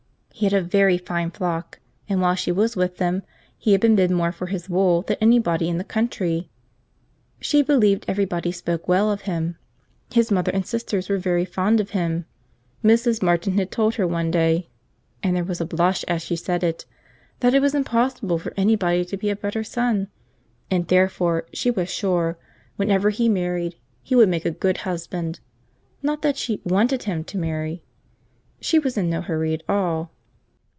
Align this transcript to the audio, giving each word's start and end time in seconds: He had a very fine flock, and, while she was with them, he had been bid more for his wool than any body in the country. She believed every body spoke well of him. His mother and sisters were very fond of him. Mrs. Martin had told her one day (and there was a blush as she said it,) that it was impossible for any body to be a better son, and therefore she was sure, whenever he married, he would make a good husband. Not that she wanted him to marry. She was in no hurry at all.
He 0.33 0.45
had 0.45 0.53
a 0.53 0.61
very 0.61 0.97
fine 0.97 1.29
flock, 1.29 1.77
and, 2.09 2.19
while 2.19 2.33
she 2.33 2.51
was 2.51 2.75
with 2.75 2.97
them, 2.97 3.21
he 3.59 3.73
had 3.73 3.81
been 3.81 3.95
bid 3.95 4.09
more 4.09 4.31
for 4.31 4.47
his 4.47 4.67
wool 4.67 5.03
than 5.03 5.17
any 5.21 5.37
body 5.37 5.69
in 5.69 5.77
the 5.77 5.83
country. 5.83 6.49
She 7.39 7.61
believed 7.61 8.05
every 8.07 8.25
body 8.25 8.51
spoke 8.51 8.87
well 8.87 9.11
of 9.11 9.21
him. 9.23 9.57
His 10.11 10.31
mother 10.31 10.51
and 10.51 10.65
sisters 10.65 11.09
were 11.09 11.19
very 11.19 11.45
fond 11.45 11.79
of 11.79 11.91
him. 11.91 12.25
Mrs. 12.83 13.21
Martin 13.21 13.55
had 13.59 13.69
told 13.69 13.95
her 13.95 14.07
one 14.07 14.31
day 14.31 14.67
(and 15.21 15.35
there 15.35 15.43
was 15.43 15.61
a 15.61 15.65
blush 15.65 16.03
as 16.07 16.23
she 16.23 16.35
said 16.35 16.63
it,) 16.63 16.85
that 17.41 17.53
it 17.53 17.61
was 17.61 17.75
impossible 17.75 18.39
for 18.39 18.51
any 18.57 18.75
body 18.75 19.05
to 19.05 19.17
be 19.17 19.29
a 19.29 19.35
better 19.35 19.63
son, 19.63 20.07
and 20.71 20.87
therefore 20.87 21.45
she 21.53 21.69
was 21.69 21.87
sure, 21.87 22.35
whenever 22.77 23.11
he 23.11 23.29
married, 23.29 23.75
he 24.01 24.15
would 24.15 24.29
make 24.29 24.45
a 24.45 24.49
good 24.49 24.77
husband. 24.89 25.39
Not 26.01 26.23
that 26.23 26.35
she 26.37 26.61
wanted 26.63 27.03
him 27.03 27.23
to 27.25 27.37
marry. 27.37 27.83
She 28.59 28.79
was 28.79 28.97
in 28.97 29.07
no 29.07 29.21
hurry 29.21 29.53
at 29.53 29.61
all. 29.69 30.09